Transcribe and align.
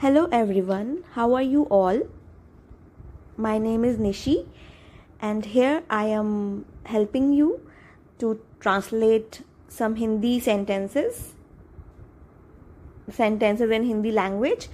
Hello 0.00 0.28
everyone, 0.30 1.04
how 1.12 1.32
are 1.32 1.42
you 1.42 1.62
all? 1.70 2.02
My 3.38 3.56
name 3.56 3.82
is 3.82 3.96
Nishi, 3.96 4.46
and 5.22 5.42
here 5.42 5.84
I 5.88 6.04
am 6.04 6.66
helping 6.84 7.32
you 7.32 7.62
to 8.18 8.38
translate 8.60 9.40
some 9.68 9.96
Hindi 9.96 10.38
sentences 10.38 11.32
sentences 13.10 13.70
in 13.70 13.84
Hindi 13.84 14.12
language 14.12 14.68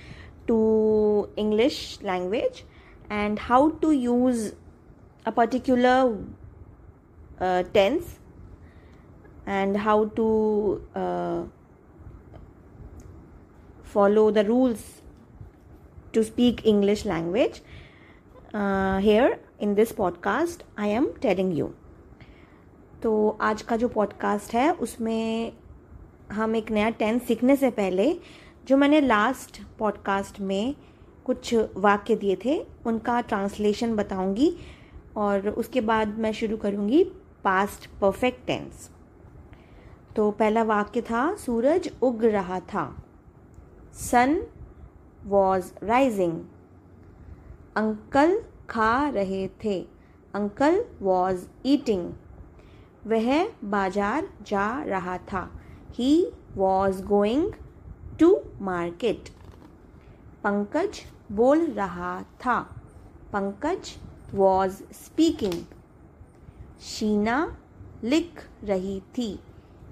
to 0.48 1.28
English 1.36 2.00
language 2.02 2.64
and 3.08 3.38
how 3.38 3.70
to 3.84 3.92
use 3.92 4.54
a 5.24 5.30
particular 5.30 6.18
uh, 7.38 7.62
tense 7.72 8.18
and 9.46 9.76
how 9.76 10.06
to 10.16 10.82
uh, 10.96 11.42
follow 13.84 14.32
the 14.32 14.44
rules 14.44 15.01
to 16.12 16.24
speak 16.24 16.64
English 16.64 17.04
language. 17.04 17.60
Uh, 18.54 18.98
here 18.98 19.38
in 19.58 19.74
this 19.74 19.92
podcast, 19.92 20.60
I 20.76 20.88
am 20.88 21.08
telling 21.20 21.52
you. 21.52 21.72
तो 23.02 23.12
आज 23.40 23.62
का 23.62 23.76
जो 23.76 23.88
podcast 23.88 24.54
है 24.54 24.70
उसमें 24.72 25.52
हम 26.32 26.54
एक 26.56 26.70
नया 26.70 26.90
tense 26.98 27.22
सीखने 27.26 27.56
से 27.56 27.70
पहले 27.70 28.06
जो 28.66 28.76
मैंने 28.76 29.00
लास्ट 29.00 29.60
पॉडकास्ट 29.78 30.40
में 30.40 30.74
कुछ 31.24 31.54
वाक्य 31.76 32.16
दिए 32.16 32.36
थे 32.44 32.58
उनका 32.86 33.20
ट्रांसलेशन 33.20 33.96
बताऊँगी 33.96 34.52
और 35.16 35.48
उसके 35.48 35.80
बाद 35.80 36.18
मैं 36.18 36.32
शुरू 36.32 36.56
करूँगी 36.56 37.02
पास्ट 37.44 37.88
परफेक्ट 38.00 38.46
टेंस 38.46 38.88
तो 40.16 40.30
पहला 40.30 40.62
वाक्य 40.62 41.00
था 41.00 41.34
सूरज 41.36 41.90
उग 42.02 42.24
रहा 42.24 42.60
था 42.74 42.86
सन 44.00 44.40
वॉज़ 45.26 45.72
राइजिंग 45.84 46.40
अंकल 47.76 48.40
खा 48.70 49.08
रहे 49.08 49.46
थे। 49.64 49.80
अंकल 50.34 50.84
वॉज़ 51.02 51.46
ईटिंग 51.66 52.12
वह 53.06 53.28
बाज़ार 53.64 54.28
जा 54.46 54.66
रहा 54.82 55.16
था। 55.32 55.48
He 55.94 56.14
was 56.56 57.02
going 57.04 57.52
to 58.20 58.36
market 58.60 59.28
Pankaj 60.44 61.00
बोल 61.32 61.66
रहा 61.72 62.20
था। 62.44 62.60
पंकज 63.32 63.96
वॉज़ 64.34 64.82
स्पीकिंग 64.94 65.62
शीना 66.82 67.36
लिख 68.04 68.42
रही 68.64 69.00
थी। 69.18 69.38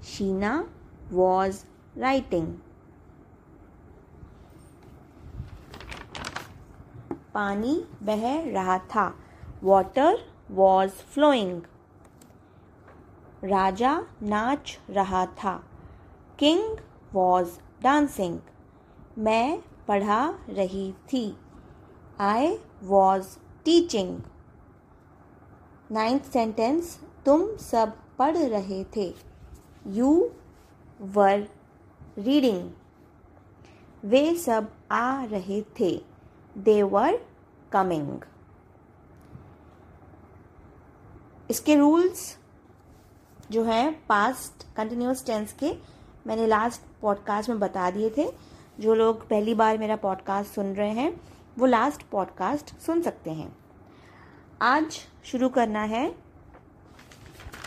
शीना 0.05 0.53
वॉज़ 1.11 1.63
राइटिंग 1.97 2.53
पानी 7.33 7.85
बह 8.03 8.23
रहा 8.51 8.77
था। 8.77 9.15
वाटर 9.63 10.17
वॉज़ 10.51 10.91
फ्लोइंग 10.91 11.61
राजा 13.43 14.05
नाच 14.21 14.79
रहा 14.89 15.25
था। 15.25 15.63
किंग 16.39 16.77
वॉज़ 17.13 17.59
डांसिंग 17.83 18.39
मैं 19.17 19.61
पढ़ा 19.87 20.33
रही 20.49 20.91
थी। 21.13 21.37
I 22.19 22.57
was 22.83 23.37
teaching 23.65 24.19
ninth 25.91 26.23
sentence 26.23 26.99
तुम 27.25 27.55
सब 27.55 27.97
पढ़ 28.19 28.37
रहे 28.37 28.83
थे। 28.95 29.13
यू 29.87 30.29
वर 31.01 31.47
रीडिंग 32.17 32.71
वे 34.03 34.35
सब 34.35 34.71
आ 34.91 35.23
रहे 35.25 35.61
थे। 35.79 36.10
दे 36.57 36.83
वर 36.83 37.27
कमिंग 37.71 38.19
इसके 41.49 41.75
रूल्स 41.75 42.37
जो 43.51 43.63
हैं 43.63 44.05
पास्ट 44.07 44.75
कंटिन्यूस 44.75 45.25
टेंस 45.25 45.53
के, 45.53 45.77
मैंने 46.27 46.47
लास्ट 46.47 46.81
पॉडकास्ट 47.01 47.49
में 47.49 47.59
बता 47.59 47.91
दिए 47.91 48.09
थे। 48.09 48.31
जो 48.79 48.93
लोग 48.95 49.27
पहली 49.27 49.53
बार 49.53 49.77
मेरा 49.77 49.95
पॉडकास्ट 49.95 50.51
सुन 50.51 50.73
रहे 50.73 50.89
हैं, 50.89 51.21
वो 51.59 51.65
लास्ट 51.65 52.03
पॉडकास्ट 52.03 52.79
सुन 52.79 53.01
सकते 53.01 53.31
हैं। 53.31 53.57
आज 54.61 54.99
शुरू 55.23 55.49
करना 55.49 55.81
है 55.81 56.15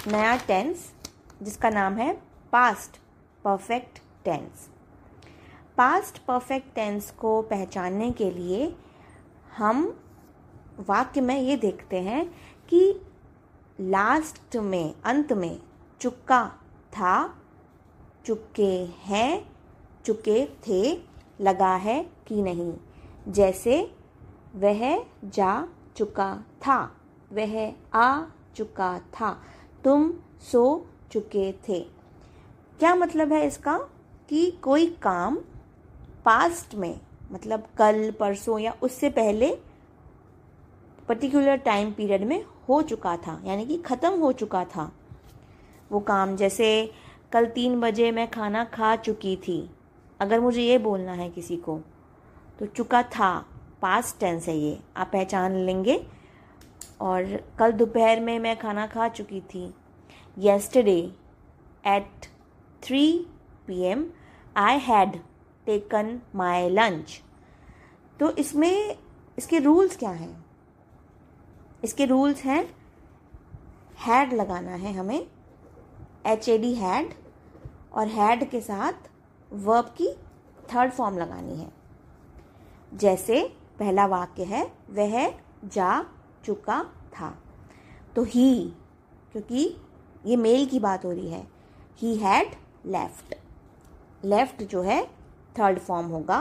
नया 0.07 0.37
टेंस 0.37 0.93
जिसका 1.43 1.71
नाम 1.71 1.95
है 1.95 2.23
past 2.53 2.97
perfect 3.45 3.99
tense 4.25 4.71
past 5.77 6.19
perfect 6.19 6.75
tense 6.75 7.11
को 7.11 7.43
पहचानने 7.43 8.11
के 8.11 8.31
लिए 8.31 8.77
हम 9.57 10.01
वाक्य 10.87 11.21
में 11.21 11.41
ये 11.41 11.57
देखते 11.57 12.01
हैं 12.01 12.35
कि 12.69 13.01
लास्ट 13.81 14.57
में, 14.57 14.95
अंत 15.05 15.33
में 15.33 15.61
चुका 16.01 16.49
था 16.93 17.39
चुके 18.27 18.85
हैं 18.85 19.53
चुके 20.05 20.47
थे, 20.47 21.03
लगा 21.41 21.75
है 21.75 22.11
कि 22.27 22.43
नहीं। 22.43 22.75
जैसे, 23.29 23.97
वह 24.55 25.05
जा 25.25 25.69
चुका 25.97 26.37
था, 26.37 26.97
वह 27.33 27.73
आ 27.95 28.25
चुका 28.57 28.99
था, 28.99 29.43
तुम 29.85 30.13
सो 30.53 30.87
चुके 31.13 31.53
थे। 31.53 31.81
क्या 32.79 32.95
मतलब 32.95 33.33
है 33.33 33.47
इसका? 33.47 33.79
कि 34.29 34.51
कोई 34.51 34.87
काम 34.87 35.39
पास्ट 36.25 36.75
में 36.75 37.01
मतलब 37.33 37.67
कल, 37.79 38.11
परसों 38.11 38.59
या 38.59 38.75
उससे 38.83 39.11
पहले 39.11 39.55
पर्टिकुलर 41.09 41.57
टाइम 41.57 41.91
पीरियड 41.93 42.25
में 42.25 42.45
हो 42.69 42.81
चुका 42.83 43.17
था, 43.17 43.41
यानी 43.45 43.67
कि 43.67 43.77
ख़त्म 43.79 44.19
हो 44.21 44.33
चुका 44.33 44.65
था। 44.67 44.91
वो 45.91 46.01
काम 46.03 46.37
जैसे 46.37 46.69
कल 47.33 47.47
तीन 47.47 47.81
बजे 47.81 48.11
मैं 48.13 48.31
खाना 48.31 48.65
खा 48.65 48.95
चुकी 48.99 49.37
थी, 49.39 49.71
अगर 50.21 50.41
मुझे 50.41 50.63
ये 50.63 50.79
बोलना 50.79 51.13
है 51.13 51.29
किसी 51.31 51.57
को 51.57 51.81
तो 52.59 52.67
चुका 52.67 53.03
था 53.11 53.31
पास्ट 53.83 54.19
टेंस 54.21 54.49
है 54.49 54.57
ये, 54.57 54.79
आप 54.97 55.11
पहचान 55.13 55.57
लेंगे। 55.57 56.05
और 57.01 57.37
कल 57.59 57.73
दोपहर 57.73 58.21
में 58.21 58.39
मैं 58.39 58.57
खाना 58.59 58.87
खा 58.87 59.09
चुकी 59.11 59.41
थी 59.45 59.63
yesterday 60.37 60.99
at 61.87 62.27
three 62.83 63.07
p 63.67 63.83
m 63.83 64.07
I 64.57 64.79
had 64.81 65.19
taken 65.67 66.21
my 66.35 66.69
lunch 66.69 67.21
तो 68.21 68.31
इसमें, 68.31 68.97
इसके 69.39 69.59
रूल्स 69.59 69.97
क्या 69.97 70.11
हैं? 70.11 70.45
इसके 71.85 72.05
रूल्स 72.05 72.43
हैं 72.45 72.65
हैड 73.99 74.33
लगाना 74.33 74.75
है 74.75 74.93
हमें 74.95 75.27
एच 76.27 76.49
ए 76.49 76.59
डी 76.59 76.75
हैड 76.75 77.15
और 77.93 78.09
हैड 78.09 78.49
के 78.51 78.61
साथ 78.61 79.09
वर्ब 79.53 79.95
की 79.99 80.13
थर्ड 80.75 80.93
फॉर्म 80.93 81.19
लगानी 81.19 81.57
है। 81.57 81.71
जैसे 82.95 83.43
पहला 83.79 84.07
वाक्य 84.07 84.45
है, 84.45 84.65
वह 84.91 85.29
जा 85.65 86.05
चुका 86.45 86.83
था। 87.13 87.37
तो 88.17 88.23
ही 88.25 88.65
क्योंकि 89.33 89.77
ये 90.27 90.37
मेल 90.37 90.67
की 90.67 90.79
बात 90.81 91.05
हो 91.05 91.13
रही 91.13 91.31
है 91.31 91.47
ही 91.99 92.15
हैड 92.17 92.55
लेफ़्ट 92.87 93.35
लेफ़्ट 94.25 94.63
जो 94.63 94.83
है 94.83 95.03
थर्ड 95.59 95.79
फॉर्म 95.79 96.07
होगा। 96.07 96.41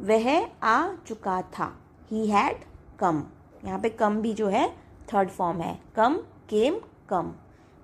वह 0.00 0.28
आ 0.62 0.94
चुका 1.06 1.40
था। 1.52 1.72
ही 2.10 2.26
हैड 2.26 2.64
कम 2.98 3.22
यहाँ 3.64 3.78
पे 3.80 3.88
कम 3.90 4.20
भी 4.22 4.32
जो 4.34 4.48
है 4.48 4.68
थर्ड 5.12 5.30
फॉर्म 5.30 5.60
है। 5.60 5.78
कम 5.96 6.16
केम 6.50 6.78
कम 7.08 7.32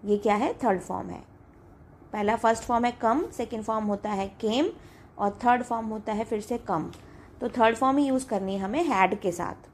ये 0.05 0.17
क्या 0.19 0.35
है? 0.35 0.53
थर्ड 0.55 0.81
फॉर्म 0.81 1.11
है। 1.11 1.21
पहला 2.13 2.37
फ़र्स्ट 2.37 2.63
फॉर्म 2.63 2.85
है 2.85 2.93
कम 2.93 3.25
सेकेंड 3.31 3.63
फॉर्म 3.65 3.85
होता 3.85 4.11
है 4.11 4.27
केम 4.41 4.71
और 5.19 5.39
थर्ड 5.45 5.63
फॉर्म 5.63 5.87
होता 5.87 6.13
है 6.13 6.25
फिर 6.25 6.41
से 6.41 6.59
कम 6.61 6.91
तो 7.41 7.49
थर्ड 7.49 7.77
फॉर्म 7.77 7.97
ही 7.97 8.05
यूज़ 8.05 8.27
करनी 8.29 8.55
है 8.55 8.61
हमें 8.61 8.83
हैड 8.85 9.19
के 9.21 9.33
साथ। 9.33 9.69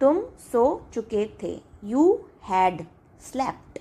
तुम 0.00 0.22
सो 0.42 0.64
चुके 0.94 1.26
थे। 1.42 1.54
यू 1.84 2.12
हैड 2.44 2.86
स्लैप्ड 3.22 3.71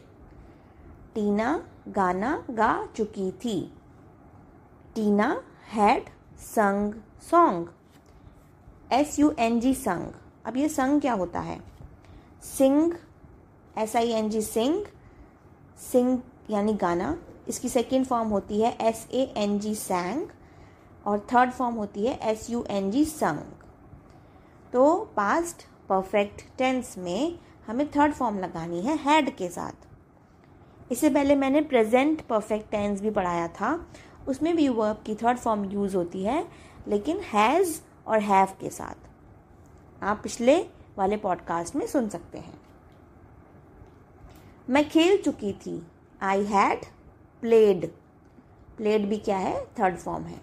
टीना 1.15 1.53
गाना 1.89 2.31
गा 2.51 2.73
चुकी 2.95 3.31
थी। 3.43 3.59
Tina 4.95 5.41
had 5.71 6.09
sung 6.39 6.93
song 7.31 7.69
S 8.93 9.17
U 9.19 9.33
N 9.39 9.59
G 9.59 9.73
sung 9.75 10.13
अब 10.45 10.57
ये 10.57 10.69
संग 10.69 11.01
क्या 11.01 11.13
होता 11.13 11.39
है? 11.39 11.59
Sing 12.43 12.93
S 13.77 13.95
I 13.95 14.11
N 14.11 14.29
G 14.29 14.41
sing 14.41 14.85
sing 15.81 16.17
यानी 16.49 16.73
गाना। 16.75 17.15
इसकी 17.47 17.69
सेकेंड 17.69 18.05
फॉर्म 18.05 18.29
होती 18.29 18.61
है 18.61 18.75
एस 18.81 19.07
ए 19.13 19.23
एन 19.37 19.59
जी 19.59 19.75
सैंग 19.75 20.27
और 21.07 21.19
थर्ड 21.33 21.51
फॉर्म 21.51 21.75
होती 21.75 22.05
है 22.05 22.17
एस 22.31 22.49
यू 22.49 22.63
एन 22.69 22.91
जी 22.91 23.05
संग 23.05 23.39
तो 24.73 24.95
पास्ट 25.15 25.65
परफेक्ट 25.89 26.41
टेंस 26.57 26.95
में 26.97 27.39
हमें 27.67 27.87
थर्ड 27.91 28.13
फॉर्म 28.13 28.39
लगानी 28.39 28.81
है 28.81 28.97
हैड 28.97 29.35
के 29.37 29.49
साथ। 29.49 29.87
इससे 30.91 31.09
पहले 31.09 31.35
मैंने 31.35 31.61
प्रेजेंट 31.61 32.21
परफेक्ट 32.21 32.71
टेंस 32.71 33.01
भी 33.01 33.09
पढ़ाया 33.09 33.47
था। 33.47 33.88
उसमें 34.27 34.55
भी 34.55 34.69
वर्ब 34.69 35.03
की 35.05 35.15
थर्ड 35.15 35.38
फॉर्म 35.38 35.65
यूज़ 35.65 35.95
होती 35.95 36.23
है, 36.23 36.47
लेकिन 36.88 37.19
हैज़ 37.19 37.81
और 38.07 38.19
हैव 38.19 38.47
के 38.61 38.69
साथ। 38.69 39.09
आप 40.03 40.19
पिछले 40.23 40.57
वाले 40.97 41.17
पॉडकास्ट 41.17 41.75
में 41.75 41.88
सुन 41.88 42.09
सकते 42.09 42.38
हैं। 42.38 42.61
मैं 44.69 44.89
खेल 44.89 45.21
चुकी 45.21 45.53
थी। 45.53 45.88
आई 46.21 46.43
हैड 46.43 46.85
प्लेड 47.41 47.89
प्लेड 48.77 49.05
भी 49.09 49.17
क्या 49.17 49.37
है? 49.37 49.65
थर्ड 49.65 49.97
फॉर्म 49.97 50.23
है। 50.23 50.41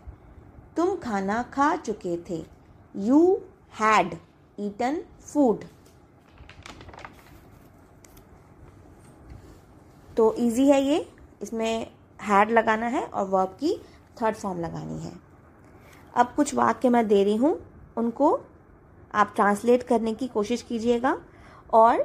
तुम 0.76 0.96
खाना 0.96 1.42
खा 1.42 1.76
चुके 1.76 2.16
थे। 2.30 2.44
यू 2.96 3.40
हैड 3.80 4.14
ईटन 4.60 5.02
फ़ूड 5.20 5.64
तो 10.18 10.32
इजी 10.36 10.66
है 10.68 10.80
ये। 10.82 10.98
इसमें 11.42 11.86
हैड 12.20 12.50
लगाना 12.50 12.86
है 12.86 13.02
और 13.04 13.26
वर्ब 13.26 13.56
की 13.60 13.76
थर्ड 14.22 14.36
फॉर्म 14.36 14.60
लगानी 14.60 14.98
है। 15.00 15.12
अब 16.14 16.32
कुछ 16.36 16.54
वाक्य 16.54 16.88
मैं 16.88 17.06
दे 17.08 17.22
रही 17.24 17.36
हूँ। 17.36 17.58
उनको 17.96 18.38
आप 19.14 19.32
ट्रांसलेट 19.36 19.82
करने 19.82 20.14
की 20.14 20.26
कोशिश 20.28 20.62
कीजिएगा 20.62 21.16
और 21.72 22.02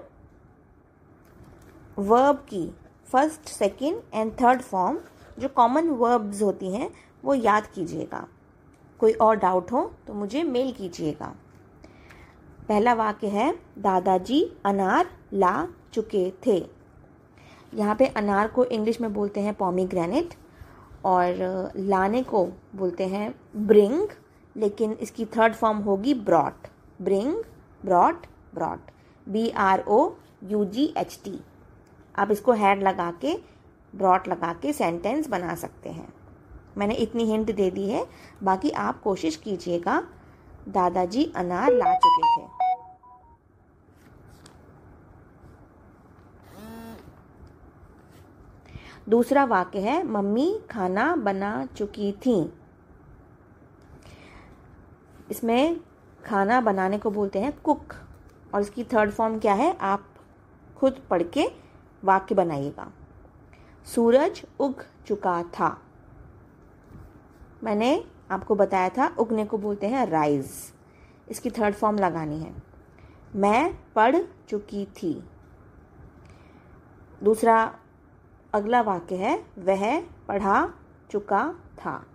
वर्ब 1.98 2.46
की 2.50 2.66
first 3.08 3.50
second 3.50 4.02
and 4.14 4.32
third 4.42 4.62
form 4.62 5.00
जो 5.40 5.48
कॉमन 5.50 5.90
वर्ब्स 5.90 6.42
होती 6.42 6.74
हैं, 6.74 6.90
वो 7.24 7.34
याद 7.34 7.68
कीजिएगा। 7.68 8.26
कोई 9.00 9.14
और 9.14 9.36
डाउट 9.36 9.72
हो 9.72 9.82
तो 10.08 10.14
मुझे 10.14 10.44
मेल 10.44 10.72
कीजिएगा। 10.72 11.34
पहला 12.68 12.94
वाक्य 12.94 13.28
है, 13.28 13.52
दादाजी 13.80 14.44
अनार 14.66 15.10
ला 15.34 15.68
चुके 15.94 16.32
थे। 16.46 16.60
यहाँ 17.74 17.96
पे 17.96 18.06
अनार 18.18 18.48
को 18.48 18.66
इंग्लिश 18.66 19.00
में 19.02 19.14
बोलते 19.14 19.42
हैं 19.42 19.54
पॉमी 19.54 19.86
ग्रेनेट 19.86 20.34
और 21.06 21.72
लाने 21.78 22.24
को 22.24 22.46
बोलते 22.76 23.08
हैं 23.08 23.34
ब्रिंग 23.68 24.08
लेकिन 24.56 24.92
इसकी 25.02 25.26
थर्ड 25.38 25.54
फॉर्म 25.54 25.78
होगी 25.78 26.14
brought 26.14 26.68
bring 27.02 27.34
brought 27.86 28.26
brought 28.54 28.92
B 29.28 29.50
R 29.50 29.84
O 29.88 30.10
U 30.44 30.66
G 30.66 30.94
H 30.98 31.20
T 31.24 31.40
आप 32.16 32.32
इसको 32.32 32.52
हैड 32.54 32.84
लगा 32.84 33.12
के 33.22 33.36
ब्रॉट 33.94 34.28
लगा 34.28 34.54
के 34.54 34.74
सेंटेंस 34.74 35.28
बना 35.30 35.56
सकते 35.56 35.90
हैं। 35.90 36.08
मैंने 36.78 36.94
इतनी 36.96 37.24
हिंट 37.24 37.56
दे 37.56 37.70
दी 37.72 37.90
है, 37.90 38.06
बाकी 38.44 38.70
आप 38.70 39.02
कोशिश 39.02 39.36
कीजिएगा, 39.36 40.02
दादाजी 40.70 41.32
अनार 41.36 41.74
ला 41.74 41.94
चुके 41.96 42.22
थे। 42.28 42.63
दूसरा 49.10 49.44
वाक्य 49.46 49.80
है, 49.80 50.04
मम्मी 50.08 50.60
खाना 50.72 51.16
बना 51.16 51.66
चुकी 51.66 52.12
थी। 52.26 52.54
इसमें 55.32 55.80
खाना 56.26 56.62
बनाने 56.62 56.98
को 56.98 57.12
बोलते 57.12 57.40
हैं 57.40 57.52
कुक, 57.62 57.94
और 58.54 58.62
इसकी 58.62 58.84
थर्ड 58.84 59.12
फॉर्म 59.12 59.40
क्या 59.40 59.54
है, 59.54 59.78
आप 59.78 60.06
खुद 60.78 61.02
पढ़ 61.10 61.24
के 61.24 61.48
वाक्य 62.04 62.36
बनाइएगा। 62.36 62.92
सूरज 63.86 64.42
उग 64.60 64.84
चुका 65.08 65.42
था। 65.44 65.78
मैंने 67.64 68.06
आपको 68.32 68.56
बताया 68.56 68.90
था, 68.90 69.08
उगने 69.20 69.46
को 69.46 69.58
बोलते 69.58 69.88
हैं 69.88 70.06
राइज 70.08 70.52
इसकी 71.30 71.50
थर्ड 71.50 71.76
फॉर्म 71.76 71.98
लगानी 71.98 72.40
है। 72.40 72.54
मैं 73.36 73.78
पढ़ 73.96 74.16
चुकी 74.50 74.86
थी। 74.86 75.14
दूसरा 77.24 77.74
अगला 78.54 78.82
वाक्य 78.82 79.16
है, 79.16 79.46
वह 79.60 80.02
पढ़ा 80.28 80.74
चुका 81.12 81.54
था। 81.54 82.06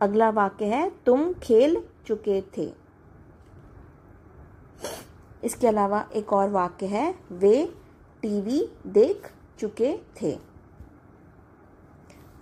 अगला 0.00 0.30
वाक्य 0.30 0.64
है, 0.64 0.92
तुम 1.06 1.32
खेल 1.32 1.84
चुके 2.06 2.42
थे। 2.58 2.74
इसके 5.44 5.68
अलावा 5.68 6.08
एक 6.14 6.32
और 6.32 6.50
वाक्य 6.50 6.86
है, 6.86 7.14
वे 7.32 7.74
टीवी 8.22 8.70
देख 8.86 9.32
चुके 9.58 10.00
थे। 10.22 10.38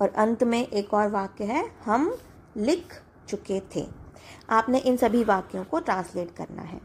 और 0.03 0.09
अंत 0.09 0.43
में 0.43 0.69
एक 0.69 0.95
और 0.95 1.11
वाक्य 1.11 1.45
है, 1.45 1.73
हम 1.85 2.17
लिख 2.57 3.03
चुके 3.29 3.63
थे। 3.77 3.87
आपने 4.51 4.79
इन 4.79 4.97
सभी 4.97 5.25
वाक्यों 5.25 5.65
को 5.65 5.81
ट्रांसलेट 5.81 6.31
करना 6.31 6.63
है। 6.63 6.81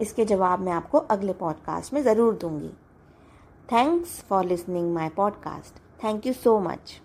इसके 0.00 0.24
जवाब 0.24 0.60
मैं 0.60 0.72
आपको 0.72 0.98
अगले 0.98 1.32
पॉडकास्ट 1.32 1.92
में 1.92 2.02
ज़रूर 2.02 2.34
दूँगी। 2.34 2.70
Thanks 3.68 4.22
for 4.22 4.42
listening 4.42 4.92
my 4.94 5.08
podcast. 5.08 5.72
Thank 6.00 6.24
you 6.24 6.32
so 6.32 6.58
much. 6.58 7.00